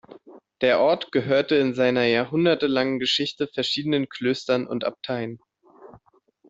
Der 0.61 0.79
Ort 0.79 1.11
gehörte 1.11 1.57
in 1.57 1.75
seiner 1.75 2.05
jahrhundertelangen 2.05 2.97
Geschichte 2.97 3.47
verschiedenen 3.47 4.09
Klöstern 4.09 4.65
und 4.65 4.83
Abteien. 4.83 5.39